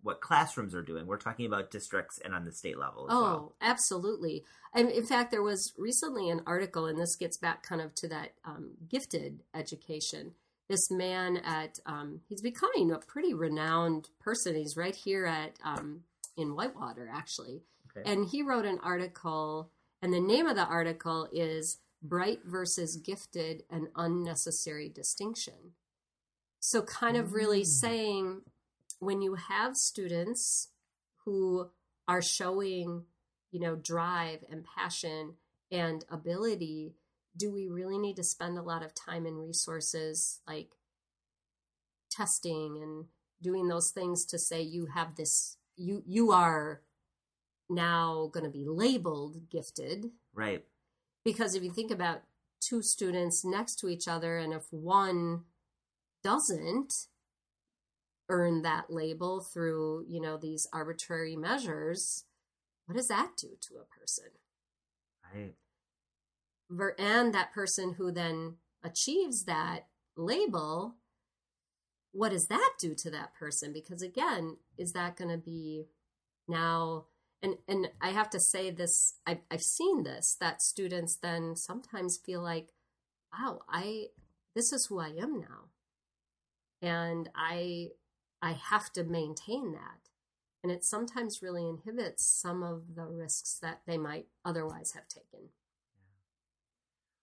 [0.00, 1.06] what classrooms are doing.
[1.06, 3.56] We're talking about districts and on the state level as Oh, well.
[3.60, 4.44] absolutely.
[4.72, 8.08] And in fact, there was recently an article, and this gets back kind of to
[8.08, 10.34] that um, gifted education.
[10.68, 14.54] This man at um, he's becoming a pretty renowned person.
[14.54, 16.04] He's right here at um,
[16.36, 18.08] in Whitewater, actually, Okay.
[18.10, 19.70] and he wrote an article,
[20.00, 25.74] and the name of the article is "Bright versus Gifted: An Unnecessary Distinction."
[26.60, 27.66] So, kind of really Mm.
[27.66, 28.42] saying
[29.04, 30.68] when you have students
[31.24, 31.70] who
[32.06, 33.04] are showing
[33.50, 35.34] you know drive and passion
[35.70, 36.94] and ability
[37.36, 40.70] do we really need to spend a lot of time and resources like
[42.10, 43.06] testing and
[43.42, 46.80] doing those things to say you have this you you are
[47.68, 50.64] now going to be labeled gifted right.
[51.24, 52.22] because if you think about
[52.60, 55.42] two students next to each other and if one
[56.22, 57.06] doesn't
[58.28, 62.24] earn that label through you know these arbitrary measures
[62.86, 64.26] what does that do to a person?
[65.34, 65.54] Right.
[66.98, 70.96] And that person who then achieves that label
[72.12, 73.72] what does that do to that person?
[73.72, 75.86] Because again is that going to be
[76.46, 77.06] now
[77.42, 82.18] and and i have to say this I've, I've seen this that students then sometimes
[82.18, 82.68] feel like
[83.32, 84.08] wow i
[84.54, 85.70] this is who i am now.
[86.82, 87.88] And i
[88.44, 90.10] i have to maintain that
[90.62, 95.50] and it sometimes really inhibits some of the risks that they might otherwise have taken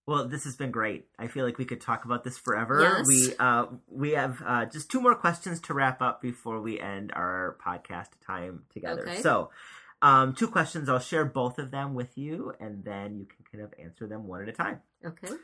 [0.08, 1.06] Well, this has been great.
[1.18, 2.82] I feel like we could talk about this forever.
[2.82, 3.08] Yes.
[3.08, 7.12] We uh, we have uh, just two more questions to wrap up before we end
[7.16, 9.08] our podcast time together.
[9.08, 9.22] Okay.
[9.22, 9.52] So,
[10.02, 10.90] um, two questions.
[10.90, 14.28] I'll share both of them with you, and then you can kind of answer them
[14.28, 14.82] one at a time.
[15.06, 15.36] okay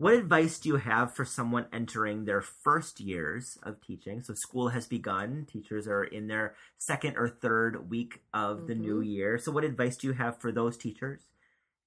[0.00, 4.22] What advice do you have for someone entering their first years of teaching?
[4.22, 5.44] So school has begun.
[5.44, 9.06] Teachers are in their second or third week of the new Mhm.
[9.06, 9.38] year.
[9.38, 11.28] So what advice do you have for those teachers?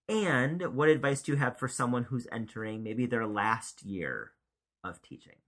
[0.07, 4.35] And what advice do you have for someone who's entering maybe their last year
[4.83, 5.41] of teaching?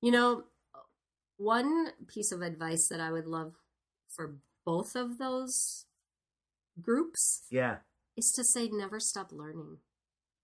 [0.00, 0.48] You know,
[1.38, 3.56] one piece of advice that I would love
[4.08, 5.86] for both of those
[6.80, 7.80] groups Yeah.
[8.14, 9.80] is to say never stop learning.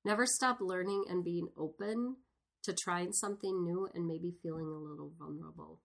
[0.08, 2.16] Never stop learning and being open
[2.62, 5.80] to trying something new and maybe feeling a little vulnerable.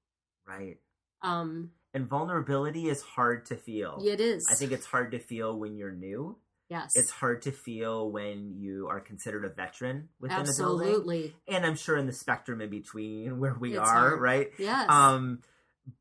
[0.48, 0.78] Right.
[1.22, 4.02] Um, And vulnerability is hard to feel.
[4.02, 4.48] it is.
[4.50, 6.38] I think it's hard to feel when you're new.
[6.70, 10.54] yes, It's hard to feel when you are considered a veteran within a building.
[10.88, 14.22] absolutely and I'm sure in the spectrum in between where we It's are, hard.
[14.22, 14.52] right?
[14.58, 14.90] yes.
[14.90, 15.42] Um,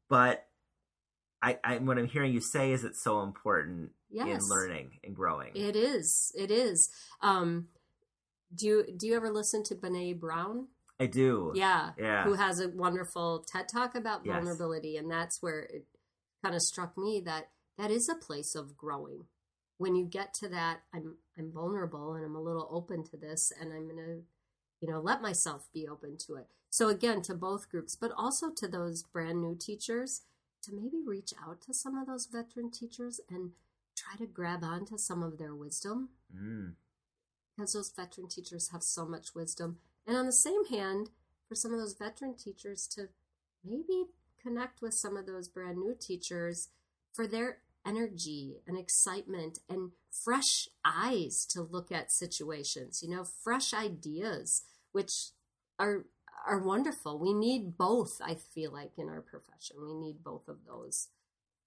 [0.08, 0.46] but
[1.42, 5.50] I, I, what I'm hearing you say is it's so important in learning and growing.
[5.56, 6.30] It is.
[6.36, 6.88] It is.
[7.20, 7.66] Um,
[8.54, 10.68] do you do you ever listen to Brene Brown?
[11.00, 11.52] I do.
[11.54, 11.92] Yeah.
[11.98, 12.24] Yeah.
[12.24, 14.34] who has a wonderful TED talk about Yes.
[14.34, 14.96] vulnerability.
[14.96, 15.86] And that's where it
[16.42, 19.26] kind of struck me that that is a place of growing.
[19.78, 23.50] When you get to that, I'm I'm vulnerable and I'm a little open to this
[23.58, 24.20] and I'm gonna,
[24.80, 26.46] you know, let myself be open to it.
[26.70, 30.22] So again, to both groups, but also to those brand new teachers,
[30.62, 33.52] to maybe reach out to some of those veteran teachers and
[33.96, 36.76] try to grab onto some of their wisdom Mm.
[37.56, 39.78] Because those veteran teachers have so much wisdom.
[40.06, 41.10] And on the same hand,
[41.48, 43.08] for some of those veteran teachers to
[43.64, 44.06] maybe
[44.42, 46.68] connect with some of those brand new teachers
[47.12, 53.74] for their energy and excitement and fresh eyes to look at situations, you know, fresh
[53.74, 55.30] ideas, which
[55.78, 56.04] are
[56.46, 57.18] are wonderful.
[57.18, 59.76] We need both, I feel like, in our profession.
[59.80, 61.08] We need both of those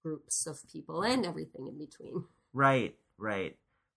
[0.02, 2.24] groups of people and everything in between.
[2.52, 3.56] Right, right.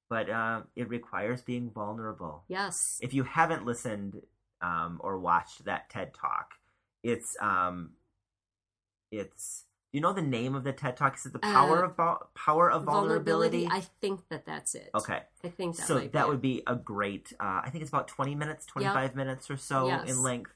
[0.09, 2.43] But uh, it requires being vulnerable.
[2.47, 2.97] Yes.
[3.01, 4.21] If you haven't listened
[4.61, 6.53] um, or watched that TED Talk,
[7.03, 7.91] it's um,
[9.11, 11.95] it's you know the name of the TED Talk is it the power Uh, of
[11.95, 13.67] Vul- power of vulnerability?
[13.69, 14.89] I think that that's it.
[14.95, 17.33] okay, I think that so that would be a great.
[17.39, 20.09] Uh, I think it's about twenty minutes, twenty five minutes or so Yes.
[20.09, 20.51] in length,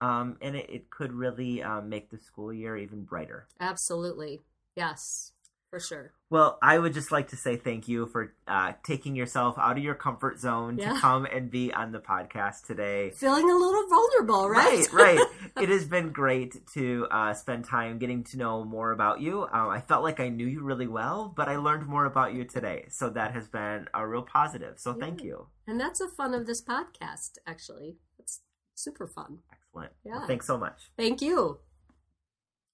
[0.00, 3.48] um, and it, it could really um, make the school year even brighter.
[3.60, 4.42] absolutely
[4.76, 5.32] yes.
[5.70, 6.12] For sure.
[6.30, 9.82] Well, I would just like to say thank you for uh, taking yourself out of
[9.84, 10.94] your comfort zone Yeah.
[10.94, 13.10] to come and be on the podcast today.
[13.10, 14.86] Feeling a little vulnerable, right?
[14.92, 15.18] Right,
[15.56, 15.62] right.
[15.62, 19.42] it has been great to uh, spend time getting to know more about you.
[19.42, 22.44] Um, I felt like I knew you really well, but I learned more about you
[22.44, 22.86] today.
[22.88, 24.78] So that has been a real positive.
[24.78, 25.46] So thank you.
[25.66, 27.96] And that's the fun of this podcast, actually.
[28.18, 28.40] It's
[28.74, 29.38] super fun.
[29.52, 29.92] Excellent.
[30.04, 30.26] Well, Yeah.
[30.26, 30.90] thanks so much.
[30.96, 31.58] Thank you.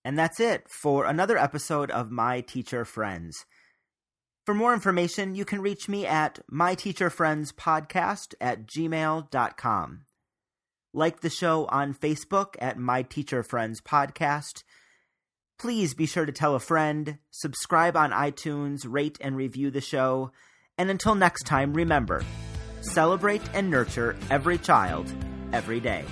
[0.04, 3.44] And that's it for another episode of My Teacher Friends.
[4.44, 10.00] For more information, you can reach me at myteacherfriendspodcast at gmail.com.
[10.92, 14.64] Like the show on Facebook at My Teacher Friends Podcast.
[15.58, 20.32] Please be sure to tell a friend, subscribe on iTunes, rate and review the show.
[20.76, 22.24] And until next time, remember
[22.80, 25.06] celebrate and nurture every child
[25.52, 26.04] every day.